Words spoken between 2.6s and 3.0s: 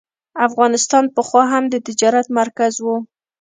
و.